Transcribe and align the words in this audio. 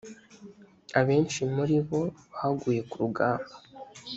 abenshi 0.99 1.41
muri 1.55 1.75
bo 1.87 2.01
baguye 2.33 2.81
ku 2.89 2.95
rugamba 3.03 3.53